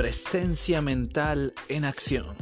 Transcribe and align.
Presencia 0.00 0.80
mental 0.80 1.52
en 1.68 1.84
acción. 1.84 2.34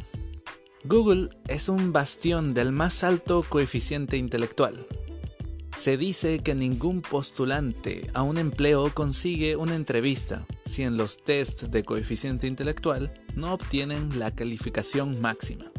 Google 0.84 1.28
es 1.48 1.68
un 1.68 1.92
bastión 1.92 2.54
del 2.54 2.70
más 2.70 3.02
alto 3.02 3.42
coeficiente 3.42 4.16
intelectual. 4.16 4.86
Se 5.76 5.96
dice 5.96 6.38
que 6.38 6.54
ningún 6.54 7.02
postulante 7.02 8.12
a 8.14 8.22
un 8.22 8.38
empleo 8.38 8.94
consigue 8.94 9.56
una 9.56 9.74
entrevista 9.74 10.46
si 10.66 10.84
en 10.84 10.96
los 10.96 11.24
tests 11.24 11.68
de 11.68 11.82
coeficiente 11.82 12.46
intelectual 12.46 13.12
no 13.34 13.54
obtienen 13.54 14.20
la 14.20 14.32
calificación 14.32 15.20
máxima. 15.20 15.72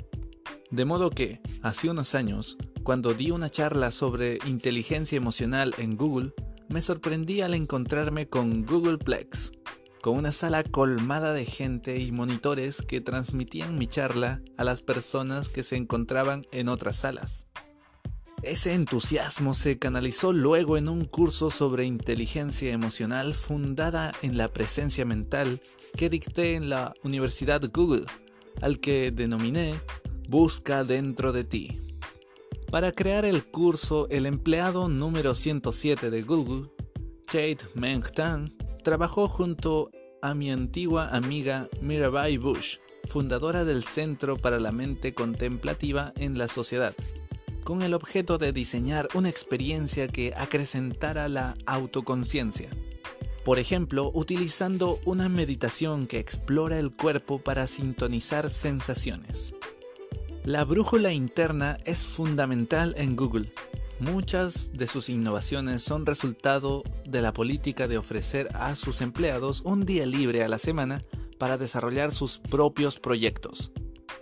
De 0.71 0.83
modo 0.83 1.11
que, 1.11 1.39
hace 1.61 1.89
unos 1.89 2.13
años, 2.13 2.57
cuando 2.83 3.13
di 3.13 3.31
una 3.31 3.49
charla 3.49 3.91
sobre 3.91 4.39
inteligencia 4.45 5.15
emocional 5.15 5.73
en 5.77 5.95
Google, 5.95 6.33
me 6.67 6.81
sorprendí 6.81 7.39
al 7.39 7.53
encontrarme 7.53 8.27
con 8.27 8.65
Googleplex, 8.65 9.53
con 10.01 10.17
una 10.17 10.31
sala 10.31 10.63
colmada 10.63 11.33
de 11.33 11.45
gente 11.45 11.99
y 11.99 12.11
monitores 12.11 12.81
que 12.81 13.01
transmitían 13.01 13.77
mi 13.77 13.87
charla 13.87 14.41
a 14.57 14.63
las 14.63 14.81
personas 14.81 15.49
que 15.49 15.63
se 15.63 15.75
encontraban 15.75 16.45
en 16.51 16.69
otras 16.69 16.97
salas. 16.97 17.47
Ese 18.41 18.73
entusiasmo 18.73 19.53
se 19.53 19.79
canalizó 19.79 20.31
luego 20.31 20.77
en 20.77 20.87
un 20.87 21.03
curso 21.03 21.49
sobre 21.49 21.83
inteligencia 21.83 22.71
emocional 22.71 23.33
fundada 23.33 24.13
en 24.21 24.37
la 24.37 24.47
presencia 24.53 25.03
mental 25.03 25.61
que 25.97 26.09
dicté 26.09 26.55
en 26.55 26.69
la 26.69 26.93
Universidad 27.03 27.61
Google, 27.73 28.05
al 28.61 28.79
que 28.79 29.11
denominé 29.11 29.81
Busca 30.29 30.83
dentro 30.83 31.31
de 31.33 31.43
ti. 31.43 31.81
Para 32.71 32.91
crear 32.91 33.25
el 33.25 33.45
curso, 33.45 34.07
el 34.11 34.27
empleado 34.27 34.87
número 34.87 35.33
107 35.33 36.11
de 36.11 36.21
Google, 36.21 36.69
Jade 37.27 37.57
Meng 37.73 38.03
Tan, 38.03 38.58
trabajó 38.83 39.27
junto 39.27 39.91
a 40.21 40.33
mi 40.33 40.51
antigua 40.51 41.09
amiga 41.09 41.69
Mirabai 41.81 42.37
Bush, 42.37 42.77
fundadora 43.05 43.63
del 43.63 43.83
Centro 43.83 44.37
para 44.37 44.59
la 44.59 44.71
Mente 44.71 45.13
Contemplativa 45.13 46.13
en 46.17 46.37
la 46.37 46.47
Sociedad, 46.47 46.93
con 47.63 47.81
el 47.81 47.93
objeto 47.93 48.37
de 48.37 48.51
diseñar 48.51 49.07
una 49.13 49.29
experiencia 49.29 50.07
que 50.07 50.33
acrecentara 50.35 51.29
la 51.29 51.55
autoconciencia. 51.65 52.69
Por 53.45 53.59
ejemplo, 53.59 54.11
utilizando 54.13 54.99
una 55.05 55.29
meditación 55.29 56.07
que 56.07 56.19
explora 56.19 56.77
el 56.77 56.91
cuerpo 56.91 57.39
para 57.39 57.67
sintonizar 57.67 58.49
sensaciones. 58.49 59.53
La 60.43 60.65
brújula 60.65 61.13
interna 61.13 61.77
es 61.85 62.03
fundamental 62.03 62.93
en 62.97 63.15
Google 63.15 63.51
Muchas 63.99 64.71
de 64.71 64.87
sus 64.87 65.09
innovaciones 65.09 65.83
son 65.83 66.05
resultado 66.05 66.83
de 67.05 67.21
la 67.21 67.33
política 67.33 67.87
de 67.87 67.97
ofrecer 67.97 68.47
a 68.53 68.77
sus 68.77 69.01
empleados 69.01 69.61
un 69.65 69.85
día 69.85 70.05
libre 70.05 70.41
a 70.41 70.47
la 70.47 70.57
semana 70.57 71.03
para 71.37 71.57
desarrollar 71.57 72.13
sus 72.13 72.39
propios 72.39 72.97
proyectos. 72.97 73.73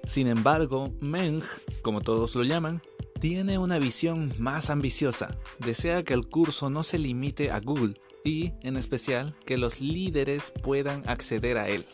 Sin 0.04 0.28
embargo, 0.28 0.92
Meng, 1.00 1.44
como 1.84 2.02
todos 2.02 2.36
lo 2.36 2.44
llaman, 2.44 2.82
tiene 3.20 3.60
una 3.60 3.78
visión 3.78 4.34
más 4.40 4.72
ambiciosa. 4.72 5.38
Desea 5.60 6.04
que 6.04 6.16
el 6.16 6.28
curso 6.28 6.72
no 6.72 6.82
se 6.82 6.98
limite 6.98 7.52
a 7.52 7.60
Google 7.60 8.02
y, 8.24 8.54
en 8.62 8.78
especial, 8.78 9.36
que 9.46 9.58
los 9.58 9.80
líderes 9.80 10.52
puedan 10.64 11.08
acceder 11.08 11.58
a 11.60 11.70
él. 11.70 11.86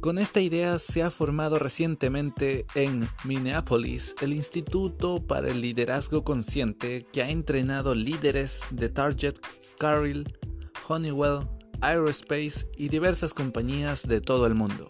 Con 0.00 0.18
esta 0.18 0.40
idea 0.40 0.78
se 0.78 1.02
ha 1.02 1.10
formado 1.10 1.58
recientemente 1.58 2.66
en 2.76 3.08
Minneapolis 3.24 4.14
el 4.20 4.32
Instituto 4.32 5.26
para 5.26 5.48
el 5.48 5.60
Liderazgo 5.60 6.22
Consciente 6.22 7.04
que 7.12 7.22
ha 7.22 7.30
entrenado 7.30 7.96
líderes 7.96 8.68
de 8.70 8.90
Target, 8.90 9.34
Carrill, 9.76 10.32
Honeywell, 10.86 11.48
Aerospace 11.80 12.68
y 12.76 12.90
diversas 12.90 13.34
compañías 13.34 14.06
de 14.06 14.20
todo 14.20 14.46
el 14.46 14.54
mundo. 14.54 14.88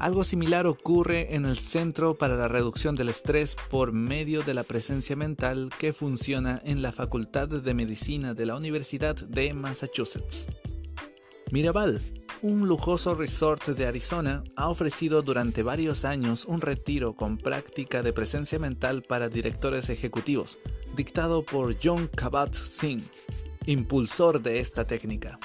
Algo 0.00 0.24
similar 0.24 0.66
ocurre 0.66 1.36
en 1.36 1.44
el 1.46 1.56
Centro 1.56 2.18
para 2.18 2.34
la 2.34 2.48
Reducción 2.48 2.96
del 2.96 3.10
Estrés 3.10 3.56
por 3.70 3.92
medio 3.92 4.42
de 4.42 4.54
la 4.54 4.64
presencia 4.64 5.14
mental 5.14 5.70
que 5.78 5.92
funciona 5.92 6.60
en 6.64 6.82
la 6.82 6.90
Facultad 6.90 7.46
de 7.46 7.74
Medicina 7.74 8.34
de 8.34 8.46
la 8.46 8.56
Universidad 8.56 9.14
de 9.14 9.54
Massachusetts. 9.54 10.48
Mirabal, 11.52 12.00
un 12.42 12.66
lujoso 12.66 13.14
resort 13.14 13.68
de 13.68 13.86
Arizona 13.86 14.42
ha 14.56 14.68
ofrecido 14.68 15.22
durante 15.22 15.62
varios 15.62 16.04
años 16.04 16.44
un 16.44 16.60
retiro 16.60 17.14
con 17.14 17.38
práctica 17.38 18.02
de 18.02 18.12
presencia 18.12 18.58
mental 18.58 19.02
para 19.02 19.28
directores 19.28 19.88
ejecutivos, 19.88 20.58
dictado 20.96 21.44
por 21.44 21.76
John 21.80 22.08
Kabat-Zinn, 22.08 23.08
impulsor 23.66 24.42
de 24.42 24.58
esta 24.58 24.84
técnica. 24.84 25.38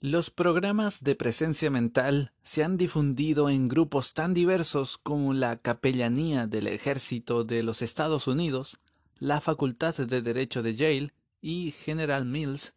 Los 0.00 0.28
programas 0.28 1.02
de 1.02 1.14
presencia 1.14 1.70
mental 1.70 2.32
se 2.42 2.62
han 2.62 2.76
difundido 2.76 3.48
en 3.48 3.68
grupos 3.68 4.12
tan 4.12 4.34
diversos 4.34 4.98
como 4.98 5.32
la 5.32 5.56
Capellanía 5.56 6.46
del 6.46 6.66
Ejército 6.66 7.44
de 7.44 7.62
los 7.62 7.80
Estados 7.80 8.26
Unidos, 8.26 8.78
la 9.18 9.40
Facultad 9.40 9.96
de 9.96 10.22
Derecho 10.22 10.62
de 10.62 10.74
Yale 10.74 11.12
y 11.40 11.72
General 11.72 12.24
Mills, 12.24 12.74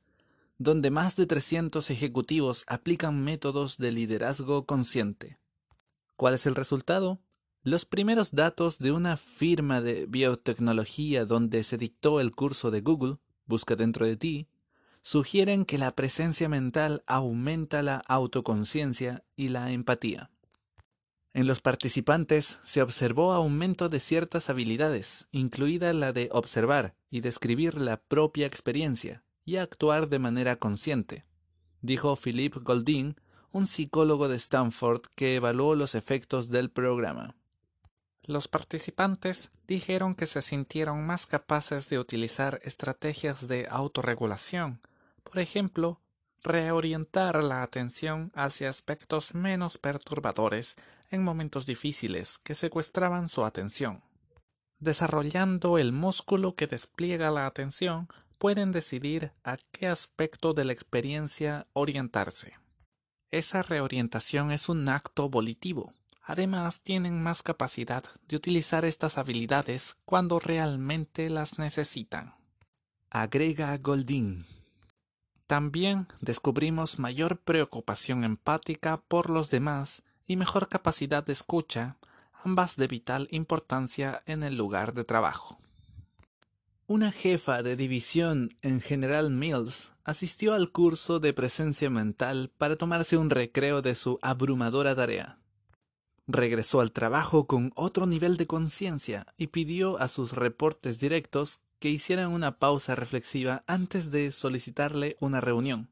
donde 0.58 0.92
más 0.92 1.16
de 1.16 1.26
300 1.26 1.90
ejecutivos 1.90 2.64
aplican 2.68 3.24
métodos 3.24 3.78
de 3.78 3.92
liderazgo 3.92 4.66
consciente. 4.66 5.38
¿Cuál 6.16 6.34
es 6.34 6.46
el 6.46 6.56
resultado? 6.56 7.20
Los 7.64 7.86
primeros 7.86 8.32
datos 8.32 8.80
de 8.80 8.92
una 8.92 9.18
firma 9.18 9.82
de 9.82 10.06
biotecnología 10.06 11.26
donde 11.26 11.64
se 11.64 11.78
dictó 11.78 12.20
el 12.20 12.32
curso 12.32 12.72
de 12.72 12.82
Google, 12.82 13.18
Busca 13.48 13.78
dentro 13.78 14.06
de 14.06 14.18
ti, 14.18 14.50
sugieren 15.02 15.64
que 15.64 15.78
la 15.78 15.96
presencia 15.96 16.50
mental 16.50 17.02
aumenta 17.08 17.82
la 17.82 17.98
autoconciencia 18.08 19.24
y 19.38 19.48
la 19.48 19.72
empatía. 19.72 20.32
En 21.38 21.46
los 21.46 21.62
participantes 21.62 22.58
se 22.64 22.82
observó 22.82 23.32
aumento 23.32 23.90
de 23.90 24.00
ciertas 24.00 24.50
habilidades, 24.50 25.28
incluida 25.32 25.94
la 25.94 26.12
de 26.12 26.30
observar 26.32 26.96
y 27.12 27.20
describir 27.20 27.78
la 27.78 27.98
propia 27.98 28.48
experiencia 28.48 29.22
y 29.46 29.58
actuar 29.58 30.10
de 30.10 30.18
manera 30.18 30.56
consciente, 30.56 31.28
dijo 31.84 32.16
Philippe 32.16 32.62
Goldin, 32.62 33.18
un 33.52 33.68
psicólogo 33.68 34.30
de 34.30 34.38
Stanford 34.38 35.02
que 35.16 35.36
evaluó 35.36 35.76
los 35.76 35.94
efectos 35.94 36.50
del 36.50 36.72
programa. 36.72 37.36
Los 38.24 38.48
participantes 38.48 39.52
dijeron 39.68 40.16
que 40.16 40.26
se 40.26 40.42
sintieron 40.42 41.06
más 41.06 41.28
capaces 41.28 41.88
de 41.88 42.00
utilizar 42.00 42.60
estrategias 42.64 43.48
de 43.48 43.68
autorregulación, 43.70 44.82
por 45.24 45.38
ejemplo, 45.38 46.02
reorientar 46.42 47.44
la 47.44 47.62
atención 47.62 48.32
hacia 48.34 48.70
aspectos 48.70 49.36
menos 49.36 49.78
perturbadores 49.78 50.78
en 51.10 51.24
momentos 51.24 51.66
difíciles 51.66 52.38
que 52.40 52.56
secuestraban 52.56 53.30
su 53.30 53.46
atención. 53.46 54.04
Desarrollando 54.80 55.78
el 55.78 55.92
músculo 55.92 56.56
que 56.56 56.68
despliega 56.68 57.32
la 57.32 57.48
atención, 57.48 58.08
pueden 58.38 58.72
decidir 58.72 59.32
a 59.44 59.58
qué 59.72 59.88
aspecto 59.88 60.54
de 60.54 60.66
la 60.66 60.74
experiencia 60.74 61.68
orientarse. 61.74 62.54
Esa 63.32 63.64
reorientación 63.64 64.52
es 64.52 64.70
un 64.70 64.88
acto 64.88 65.30
volitivo. 65.30 65.94
Además, 66.22 66.82
tienen 66.82 67.22
más 67.22 67.42
capacidad 67.42 68.04
de 68.28 68.36
utilizar 68.36 68.86
estas 68.86 69.18
habilidades 69.18 69.96
cuando 70.06 70.40
realmente 70.40 71.30
las 71.30 71.58
necesitan. 71.58 72.36
Agrega 73.10 73.78
Goldin. 73.78 74.46
También 75.48 76.08
descubrimos 76.20 77.00
mayor 77.00 77.40
preocupación 77.40 78.26
empática 78.26 78.98
por 79.08 79.30
los 79.30 79.50
demás 79.50 80.04
y 80.28 80.36
mejor 80.36 80.70
capacidad 80.70 81.26
de 81.26 81.34
escucha, 81.34 81.98
ambas 82.44 82.76
de 82.76 82.88
vital 82.88 83.28
importancia 83.32 84.22
en 84.26 84.44
el 84.44 84.56
lugar 84.56 84.94
de 84.94 85.06
trabajo. 85.06 85.60
Una 86.86 87.12
jefa 87.12 87.64
de 87.64 87.76
división 87.76 88.50
en 88.62 88.80
General 88.80 89.30
Mills 89.30 89.94
asistió 90.04 90.54
al 90.54 90.72
curso 90.72 91.20
de 91.20 91.34
presencia 91.34 91.90
mental 91.90 92.52
para 92.58 92.76
tomarse 92.76 93.18
un 93.18 93.30
recreo 93.30 93.82
de 93.82 93.96
su 93.96 94.20
abrumadora 94.22 94.96
tarea. 94.96 95.38
Regresó 96.28 96.80
al 96.80 96.92
trabajo 96.92 97.46
con 97.46 97.72
otro 97.76 98.06
nivel 98.06 98.38
de 98.38 98.48
conciencia 98.48 99.26
y 99.38 99.48
pidió 99.48 100.00
a 100.00 100.08
sus 100.08 100.34
reportes 100.34 101.00
directos 101.00 101.60
que 101.80 101.90
hicieran 101.90 102.32
una 102.32 102.58
pausa 102.58 102.96
reflexiva 102.96 103.64
antes 103.68 104.12
de 104.12 104.32
solicitarle 104.32 105.16
una 105.20 105.42
reunión. 105.42 105.90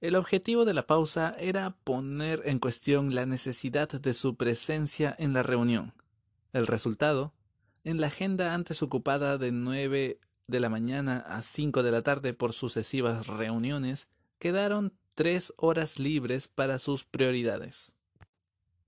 El 0.00 0.14
objetivo 0.14 0.64
de 0.64 0.72
la 0.72 0.86
pausa 0.86 1.36
era 1.38 1.76
poner 1.84 2.40
en 2.46 2.58
cuestión 2.58 3.14
la 3.14 3.26
necesidad 3.26 3.88
de 3.90 4.14
su 4.14 4.34
presencia 4.34 5.14
en 5.18 5.34
la 5.34 5.42
reunión. 5.42 5.92
El 6.54 6.66
resultado, 6.66 7.34
en 7.84 8.00
la 8.00 8.06
agenda 8.06 8.54
antes 8.54 8.82
ocupada 8.82 9.36
de 9.36 9.52
nueve 9.52 10.18
de 10.46 10.60
la 10.60 10.70
mañana 10.70 11.18
a 11.18 11.42
cinco 11.42 11.82
de 11.82 11.92
la 11.92 12.00
tarde 12.00 12.32
por 12.32 12.54
sucesivas 12.54 13.26
reuniones, 13.26 14.08
quedaron 14.38 14.94
tres 15.14 15.52
horas 15.58 15.98
libres 15.98 16.48
para 16.48 16.78
sus 16.78 17.04
prioridades. 17.04 17.92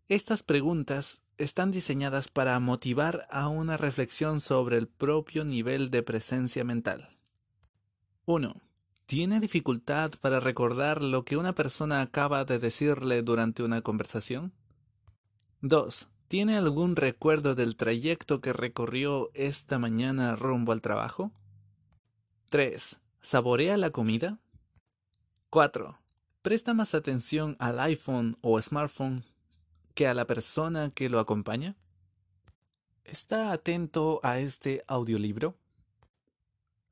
Estas 0.08 0.42
preguntas 0.42 1.20
están 1.36 1.70
diseñadas 1.72 2.28
para 2.28 2.58
motivar 2.58 3.26
a 3.30 3.48
una 3.48 3.76
reflexión 3.76 4.40
sobre 4.40 4.78
el 4.78 4.88
propio 4.88 5.44
nivel 5.44 5.90
de 5.90 6.02
presencia 6.02 6.64
mental. 6.64 7.10
1. 8.24 8.71
¿Tiene 9.06 9.40
dificultad 9.40 10.12
para 10.20 10.40
recordar 10.40 11.02
lo 11.02 11.24
que 11.24 11.36
una 11.36 11.54
persona 11.54 12.00
acaba 12.00 12.44
de 12.44 12.58
decirle 12.58 13.22
durante 13.22 13.62
una 13.62 13.82
conversación? 13.82 14.52
2. 15.60 16.08
¿Tiene 16.28 16.56
algún 16.56 16.96
recuerdo 16.96 17.54
del 17.54 17.76
trayecto 17.76 18.40
que 18.40 18.52
recorrió 18.52 19.30
esta 19.34 19.78
mañana 19.78 20.34
rumbo 20.34 20.72
al 20.72 20.80
trabajo? 20.80 21.30
3. 22.48 23.00
¿Saborea 23.20 23.76
la 23.76 23.90
comida? 23.90 24.38
4. 25.50 25.98
¿Presta 26.40 26.72
más 26.72 26.94
atención 26.94 27.56
al 27.58 27.78
iPhone 27.80 28.38
o 28.40 28.60
smartphone 28.60 29.24
que 29.94 30.08
a 30.08 30.14
la 30.14 30.26
persona 30.26 30.90
que 30.90 31.08
lo 31.08 31.20
acompaña? 31.20 31.76
¿Está 33.04 33.52
atento 33.52 34.20
a 34.22 34.38
este 34.38 34.82
audiolibro? 34.86 35.56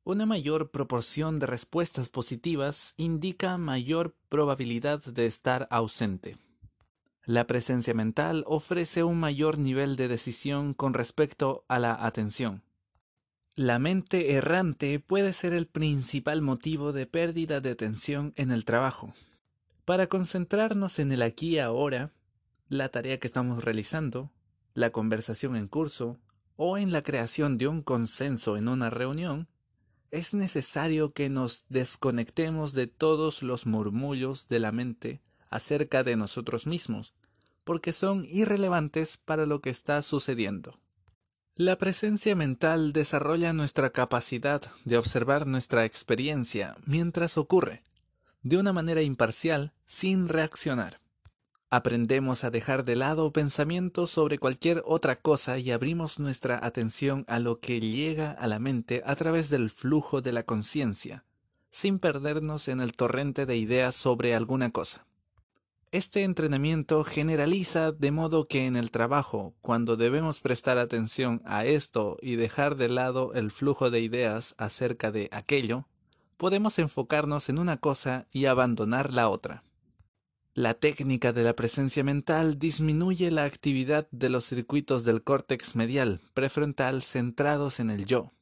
Una 0.03 0.25
mayor 0.25 0.71
proporción 0.71 1.39
de 1.39 1.47
respuestas 1.47 2.09
positivas 2.09 2.95
indica 2.97 3.59
mayor 3.59 4.17
probabilidad 4.31 5.01
de 5.05 5.27
estar 5.27 5.69
ausente. 5.71 6.39
La 7.27 7.47
presencia 7.47 7.93
mental 7.93 8.45
ofrece 8.47 9.05
un 9.05 9.21
mayor 9.21 9.59
nivel 9.59 9.97
de 9.97 10.09
decisión 10.09 10.73
con 10.73 10.95
respecto 10.95 11.65
a 11.69 11.79
la 11.79 12.07
atención. 12.07 12.63
La 13.55 13.79
mente 13.79 14.33
errante 14.33 15.01
puede 15.01 15.35
ser 15.35 15.53
el 15.53 15.67
principal 15.67 16.41
motivo 16.41 16.93
de 16.95 17.07
pérdida 17.07 17.61
de 17.61 17.71
atención 17.71 18.33
en 18.37 18.51
el 18.53 18.65
trabajo. 18.65 19.13
Para 19.85 20.07
concentrarnos 20.07 20.99
en 20.99 21.13
el 21.13 21.21
aquí 21.21 21.57
y 21.57 21.59
ahora, 21.59 22.11
la 22.69 22.89
tarea 22.89 23.21
que 23.21 23.27
estamos 23.27 23.65
realizando, 23.65 24.31
la 24.73 24.91
conversación 24.91 25.57
en 25.57 25.69
curso 25.69 26.17
o 26.57 26.79
en 26.79 26.91
la 26.91 27.03
creación 27.03 27.59
de 27.59 27.69
un 27.69 27.83
consenso 27.83 28.57
en 28.57 28.69
una 28.69 28.89
reunión, 28.89 29.50
es 30.11 30.35
necesario 30.35 31.13
que 31.13 31.29
nos 31.29 31.65
desconectemos 31.69 32.73
de 32.73 32.87
todos 32.87 33.43
los 33.43 33.67
murmullos 33.67 34.49
de 34.49 34.59
la 34.59 34.73
mente 34.73 35.21
acerca 35.51 36.03
de 36.03 36.17
nosotros 36.17 36.67
mismos, 36.67 37.15
porque 37.65 37.93
son 37.93 38.25
irrelevantes 38.29 39.17
para 39.17 39.47
lo 39.47 39.61
que 39.61 39.71
está 39.71 40.03
sucediendo. 40.03 40.79
La 41.57 41.77
presencia 41.77 42.35
mental 42.35 42.93
desarrolla 42.93 43.53
nuestra 43.53 43.91
capacidad 43.91 44.63
de 44.85 44.97
observar 44.97 45.47
nuestra 45.47 45.85
experiencia 45.85 46.77
mientras 46.87 47.37
ocurre, 47.37 47.83
de 48.43 48.57
una 48.57 48.73
manera 48.73 49.03
imparcial, 49.03 49.73
sin 49.87 50.29
reaccionar. 50.29 51.01
Aprendemos 51.73 52.43
a 52.43 52.51
dejar 52.51 52.85
de 52.85 52.97
lado 52.97 53.33
pensamientos 53.33 54.11
sobre 54.11 54.39
cualquier 54.39 54.83
otra 54.85 55.15
cosa 55.15 55.57
y 55.57 55.71
abrimos 55.71 56.19
nuestra 56.19 56.59
atención 56.61 57.25
a 57.29 57.39
lo 57.39 57.61
que 57.61 57.81
llega 57.81 58.33
a 58.33 58.49
la 58.49 58.59
mente 58.59 59.05
a 59.07 59.15
través 59.15 59.51
del 59.51 59.71
flujo 59.71 60.21
de 60.21 60.33
la 60.33 60.43
conciencia, 60.43 61.25
sin 61.71 62.01
perdernos 62.01 62.67
en 62.67 62.81
el 62.81 62.91
torrente 62.91 63.47
de 63.47 63.57
ideas 63.57 63.95
sobre 63.95 64.35
alguna 64.35 64.73
cosa. 64.73 65.07
Este 65.93 66.25
entrenamiento 66.25 67.05
generaliza 67.05 67.93
de 67.93 68.11
modo 68.11 68.49
que 68.49 68.67
en 68.67 68.75
el 68.75 68.91
trabajo, 68.91 69.55
cuando 69.61 69.97
debemos 69.97 70.41
prestar 70.41 70.77
atención 70.77 71.41
a 71.45 71.65
esto 71.65 72.17
y 72.21 72.35
dejar 72.35 72.75
de 72.75 72.89
lado 72.89 73.33
el 73.35 73.53
flujo 73.53 73.91
de 73.91 74.01
ideas 74.01 74.57
acerca 74.59 75.13
de 75.13 75.29
aquello, 75.31 75.87
podemos 76.37 76.81
enfocarnos 76.81 77.49
en 77.49 77.61
una 77.61 77.77
cosa 77.77 78.27
y 78.33 78.47
abandonar 78.47 79.13
la 79.13 79.29
otra. 79.29 79.63
La 80.55 80.75
técnica 80.75 81.33
de 81.33 81.45
la 81.45 81.55
presencia 81.55 82.03
mental 82.03 82.59
disminuye 82.59 83.31
la 83.31 83.45
actividad 83.45 84.09
de 84.11 84.29
los 84.29 84.45
circuitos 84.45 85.05
del 85.05 85.23
córtex 85.23 85.77
medial 85.77 86.21
prefrontal 86.35 87.03
centrados 87.03 87.79
en 87.79 87.89
el 87.89 88.05
yo. 88.05 88.33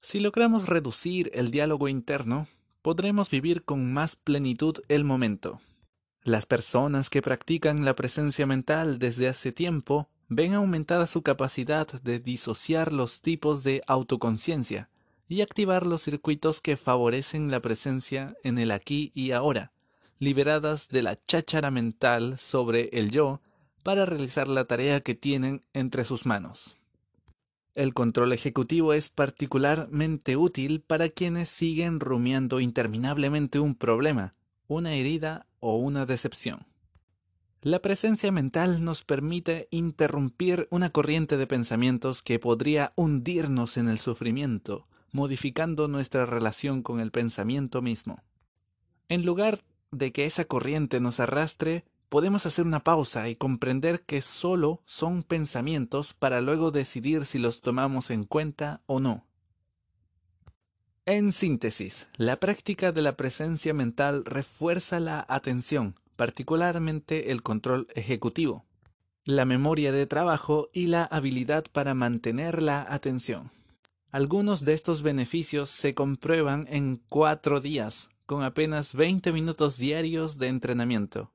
Si 0.00 0.18
logramos 0.18 0.66
reducir 0.68 1.30
el 1.34 1.52
diálogo 1.52 1.86
interno, 1.86 2.48
podremos 2.82 3.30
vivir 3.30 3.64
con 3.64 3.92
más 3.92 4.16
plenitud 4.16 4.78
el 4.88 5.04
momento. 5.04 5.60
Las 6.24 6.44
personas 6.44 7.08
que 7.08 7.22
practican 7.22 7.84
la 7.84 7.94
presencia 7.94 8.44
mental 8.44 8.98
desde 8.98 9.28
hace 9.28 9.52
tiempo 9.52 10.08
ven 10.28 10.54
aumentada 10.54 11.06
su 11.06 11.22
capacidad 11.22 11.86
de 12.02 12.18
disociar 12.18 12.92
los 12.92 13.20
tipos 13.20 13.62
de 13.62 13.82
autoconciencia 13.86 14.90
y 15.28 15.42
activar 15.42 15.86
los 15.86 16.02
circuitos 16.02 16.60
que 16.60 16.76
favorecen 16.76 17.52
la 17.52 17.60
presencia 17.60 18.36
en 18.42 18.58
el 18.58 18.72
aquí 18.72 19.12
y 19.14 19.30
ahora, 19.30 19.72
liberadas 20.18 20.88
de 20.88 21.02
la 21.02 21.16
cháchara 21.16 21.70
mental 21.70 22.38
sobre 22.38 22.88
el 22.92 23.10
yo 23.10 23.40
para 23.82 24.06
realizar 24.06 24.48
la 24.48 24.64
tarea 24.64 25.00
que 25.00 25.14
tienen 25.14 25.62
entre 25.72 26.04
sus 26.04 26.26
manos. 26.26 26.76
El 27.74 27.94
control 27.94 28.32
ejecutivo 28.32 28.92
es 28.92 29.08
particularmente 29.08 30.36
útil 30.36 30.80
para 30.80 31.08
quienes 31.08 31.48
siguen 31.48 32.00
rumiando 32.00 32.58
interminablemente 32.58 33.60
un 33.60 33.76
problema, 33.76 34.34
una 34.66 34.94
herida 34.94 35.46
o 35.60 35.76
una 35.76 36.04
decepción. 36.04 36.66
La 37.62 37.80
presencia 37.80 38.30
mental 38.32 38.84
nos 38.84 39.04
permite 39.04 39.68
interrumpir 39.70 40.68
una 40.70 40.90
corriente 40.90 41.36
de 41.36 41.46
pensamientos 41.46 42.22
que 42.22 42.38
podría 42.38 42.92
hundirnos 42.96 43.76
en 43.76 43.88
el 43.88 43.98
sufrimiento, 43.98 44.86
modificando 45.12 45.88
nuestra 45.88 46.26
relación 46.26 46.82
con 46.82 47.00
el 47.00 47.10
pensamiento 47.10 47.82
mismo. 47.82 48.22
En 49.08 49.24
lugar 49.24 49.62
de 49.90 50.12
que 50.12 50.24
esa 50.24 50.44
corriente 50.44 51.00
nos 51.00 51.20
arrastre, 51.20 51.84
podemos 52.08 52.46
hacer 52.46 52.64
una 52.64 52.84
pausa 52.84 53.28
y 53.28 53.36
comprender 53.36 54.02
que 54.02 54.20
solo 54.20 54.82
son 54.86 55.22
pensamientos 55.22 56.14
para 56.14 56.40
luego 56.40 56.70
decidir 56.70 57.24
si 57.24 57.38
los 57.38 57.60
tomamos 57.60 58.10
en 58.10 58.24
cuenta 58.24 58.82
o 58.86 59.00
no. 59.00 59.26
En 61.04 61.32
síntesis, 61.32 62.08
la 62.16 62.38
práctica 62.38 62.92
de 62.92 63.00
la 63.00 63.16
presencia 63.16 63.72
mental 63.72 64.24
refuerza 64.26 65.00
la 65.00 65.24
atención, 65.28 65.94
particularmente 66.16 67.30
el 67.30 67.42
control 67.42 67.88
ejecutivo, 67.94 68.66
la 69.24 69.44
memoria 69.44 69.92
de 69.92 70.06
trabajo 70.06 70.68
y 70.72 70.88
la 70.88 71.04
habilidad 71.04 71.64
para 71.72 71.94
mantener 71.94 72.60
la 72.60 72.82
atención. 72.92 73.50
Algunos 74.10 74.64
de 74.64 74.74
estos 74.74 75.02
beneficios 75.02 75.68
se 75.70 75.94
comprueban 75.94 76.66
en 76.70 76.96
cuatro 77.08 77.60
días, 77.60 78.10
con 78.28 78.44
apenas 78.44 78.92
20 78.92 79.32
minutos 79.32 79.78
diarios 79.78 80.36
de 80.36 80.48
entrenamiento, 80.48 81.32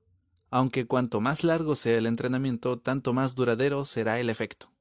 aunque 0.51 0.85
cuanto 0.85 1.21
más 1.21 1.43
largo 1.43 1.75
sea 1.75 1.97
el 1.97 2.05
entrenamiento, 2.05 2.77
tanto 2.77 3.13
más 3.13 3.33
duradero 3.33 3.83
será 3.83 4.19
el 4.19 4.29
efecto. 4.29 4.71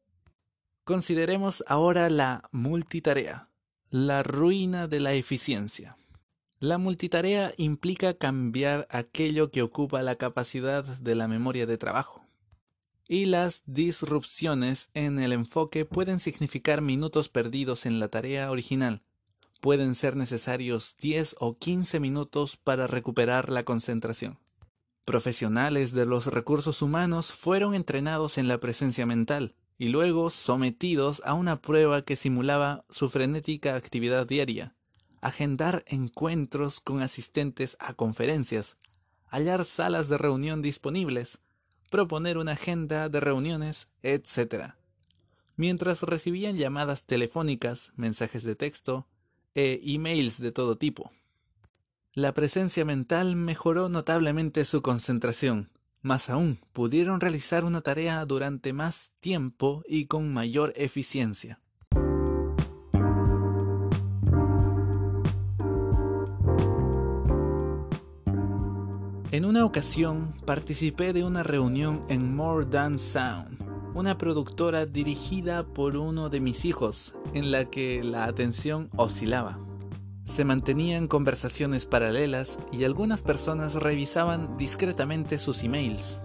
Consideremos 0.85 1.65
ahora 1.67 2.11
la 2.11 2.51
multitarea, 2.53 3.49
la 3.89 4.23
ruina 4.23 4.89
de 4.89 5.01
la 5.01 5.15
eficiencia. 5.15 5.97
La 6.61 6.77
multitarea 6.77 7.55
implica 7.57 8.13
cambiar 8.13 8.87
aquello 8.91 9.51
que 9.51 9.63
ocupa 9.63 10.03
la 10.03 10.17
capacidad 10.17 10.85
de 10.85 11.15
la 11.15 11.29
memoria 11.29 11.65
de 11.65 11.79
trabajo. 11.79 12.27
Y 13.09 13.25
las 13.25 13.63
disrupciones 13.65 14.91
en 14.93 15.19
el 15.19 15.33
enfoque 15.33 15.87
pueden 15.87 16.21
significar 16.21 16.83
minutos 16.83 17.31
perdidos 17.31 17.87
en 17.87 18.01
la 18.01 18.09
tarea 18.09 18.51
original, 18.51 19.03
pueden 19.63 19.95
ser 19.95 20.17
necesarios 20.17 20.97
10 21.01 21.37
o 21.39 21.57
15 21.57 22.01
minutos 22.01 22.57
para 22.57 22.89
recuperar 22.89 23.49
la 23.49 23.63
concentración. 23.63 24.41
Profesionales 25.05 25.93
de 25.93 26.05
los 26.05 26.27
recursos 26.27 26.83
humanos 26.83 27.33
fueron 27.33 27.77
entrenados 27.77 28.39
en 28.39 28.49
la 28.49 28.59
presencia 28.59 29.07
mental 29.07 29.55
y 29.79 29.89
luego 29.89 30.31
sometidos 30.31 31.23
a 31.25 31.35
una 31.35 31.61
prueba 31.63 32.03
que 32.03 32.17
simulaba 32.17 32.85
su 32.91 33.09
frenética 33.09 33.77
actividad 33.77 34.27
diaria, 34.27 34.75
agendar 35.21 35.85
encuentros 35.87 36.81
con 36.81 37.01
asistentes 37.01 37.77
a 37.79 37.95
conferencias, 37.95 38.77
hallar 39.29 39.65
salas 39.65 40.09
de 40.09 40.19
reunión 40.19 40.61
disponibles, 40.61 41.39
proponer 41.89 42.37
una 42.37 42.53
agenda 42.53 43.09
de 43.09 43.21
reuniones, 43.21 43.89
etc. 44.03 44.73
Mientras 45.55 46.03
recibían 46.03 46.57
llamadas 46.57 47.05
telefónicas, 47.05 47.93
mensajes 47.95 48.43
de 48.43 48.57
texto, 48.57 49.07
e 49.55 49.81
emails 49.85 50.41
de 50.41 50.53
todo 50.53 50.77
tipo. 50.77 51.11
La 52.15 52.35
presencia 52.35 52.85
mental 52.85 53.37
mejoró 53.37 53.89
notablemente 53.89 54.65
su 54.65 54.83
concentración. 54.83 55.71
Más 56.03 56.31
aún, 56.31 56.59
pudieron 56.73 57.21
realizar 57.21 57.65
una 57.65 57.81
tarea 57.81 58.25
durante 58.27 58.73
más 58.73 59.13
tiempo 59.21 59.83
y 59.89 60.07
con 60.07 60.33
mayor 60.33 60.73
eficiencia. 60.77 61.61
En 69.33 69.47
una 69.47 69.65
ocasión 69.65 70.35
participé 70.45 71.15
de 71.15 71.25
una 71.25 71.43
reunión 71.43 72.05
en 72.11 72.37
More 72.37 72.67
Than 72.67 72.99
Sound, 72.99 73.62
una 73.95 74.17
productora 74.17 74.87
dirigida 74.87 75.65
por 75.65 75.97
uno 75.97 76.29
de 76.29 76.41
mis 76.41 76.65
hijos, 76.65 77.15
en 77.35 77.51
la 77.51 77.67
que 77.67 78.03
la 78.03 78.25
atención 78.25 78.91
oscilaba. 78.97 79.59
Se 80.25 80.45
mantenían 80.45 81.09
conversaciones 81.09 81.87
paralelas 81.87 82.59
y 82.73 82.85
algunas 82.85 83.23
personas 83.23 83.75
revisaban 83.75 84.57
discretamente 84.57 85.39
sus 85.39 85.63
emails. 85.63 86.23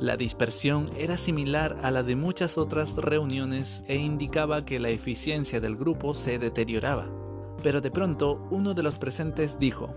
La 0.00 0.16
dispersión 0.16 0.90
era 0.98 1.16
similar 1.16 1.78
a 1.82 1.90
la 1.92 2.02
de 2.02 2.16
muchas 2.16 2.58
otras 2.58 2.96
reuniones 2.96 3.84
e 3.86 3.96
indicaba 3.96 4.64
que 4.64 4.80
la 4.80 4.88
eficiencia 4.88 5.60
del 5.60 5.76
grupo 5.76 6.12
se 6.12 6.38
deterioraba, 6.38 7.08
pero 7.62 7.80
de 7.80 7.92
pronto 7.92 8.46
uno 8.50 8.74
de 8.74 8.82
los 8.82 8.98
presentes 8.98 9.58
dijo, 9.60 9.94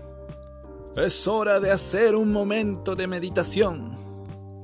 Es 0.94 1.26
hora 1.26 1.58
de 1.58 1.72
hacer 1.72 2.14
un 2.14 2.30
momento 2.30 2.94
de 2.94 3.08
meditación. 3.08 4.05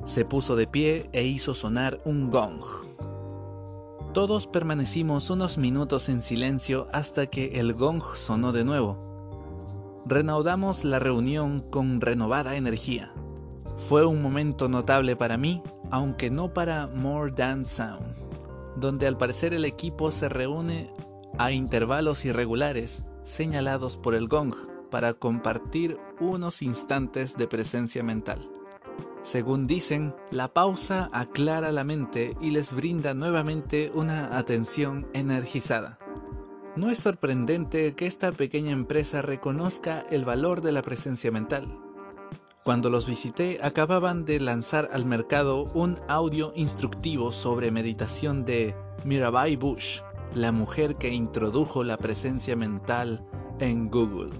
Se 0.05 0.25
puso 0.25 0.57
de 0.57 0.67
pie 0.67 1.09
e 1.13 1.25
hizo 1.25 1.55
sonar 1.55 2.01
un 2.05 2.31
gong. 2.31 2.61
Todos 4.13 4.47
permanecimos 4.47 5.31
unos 5.31 5.57
minutos 5.57 6.09
en 6.09 6.21
silencio 6.21 6.87
hasta 6.93 7.27
que 7.27 7.61
el 7.61 7.73
gong 7.73 8.03
sonó 8.15 8.53
de 8.53 8.65
nuevo. 8.65 10.03
Renaudamos 10.05 10.85
la 10.85 10.99
reunión 10.99 11.61
con 11.61 12.01
renovada 12.01 12.57
energía. 12.57 13.13
Fue 13.77 14.05
un 14.05 14.21
momento 14.21 14.69
notable 14.69 15.17
para 15.17 15.37
mí, 15.37 15.63
aunque 15.91 16.31
no 16.31 16.53
para 16.53 16.89
More 16.89 17.33
Than 17.33 17.65
Sound, 17.65 18.17
donde 18.77 19.07
al 19.07 19.17
parecer 19.17 19.55
el 19.55 19.65
equipo 19.65 20.11
se 20.11 20.29
reúne 20.29 20.93
a 21.39 21.53
intervalos 21.53 22.25
irregulares 22.25 23.05
señalados 23.23 23.97
por 23.97 24.15
el 24.15 24.29
gong 24.29 24.55
para 24.91 25.15
compartir 25.15 25.97
unos 26.21 26.61
instantes 26.61 27.37
de 27.37 27.47
presencia 27.47 28.03
mental. 28.03 28.51
Según 29.23 29.69
dicen, 29.69 30.15
la 30.31 30.49
pausa 30.49 31.09
aclara 31.13 31.71
la 31.71 31.85
mente 31.85 32.37
y 32.41 32.51
les 32.51 32.73
brinda 32.73 33.15
nuevamente 33.15 33.93
una 33.95 34.37
atención 34.37 35.07
energizada. 35.13 35.99
No 36.75 36.91
es 36.91 36.99
sorprendente 36.99 37.95
que 37.95 38.07
esta 38.07 38.33
pequeña 38.33 38.73
empresa 38.73 39.23
reconozca 39.23 40.05
el 40.11 40.25
valor 40.25 40.61
de 40.61 40.73
la 40.73 40.83
presencia 40.83 41.31
mental. 41.31 41.79
Cuando 42.65 42.91
los 42.91 43.07
visité 43.07 43.61
acababan 43.63 44.25
de 44.25 44.41
lanzar 44.41 44.89
al 44.93 45.05
mercado 45.05 45.65
un 45.75 45.99
audio 46.09 46.53
instructivo 46.57 47.31
sobre 47.31 47.71
meditación 47.71 48.45
de 48.45 48.75
Mirabai 49.05 49.57
Bush, 49.57 50.01
la 50.35 50.51
mujer 50.51 50.95
que 50.97 51.11
introdujo 51.11 51.85
la 51.85 51.97
presencia 51.97 52.57
mental 52.57 53.27
en 53.59 53.91
Google. 53.91 54.31